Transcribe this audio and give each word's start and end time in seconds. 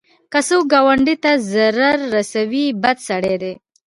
که 0.31 0.39
څوک 0.47 0.63
ګاونډي 0.71 1.15
ته 1.23 1.31
ضرر 1.51 1.97
ورسوي، 2.11 2.65
بد 2.81 2.97
سړی 3.07 3.35
دی 3.41 3.53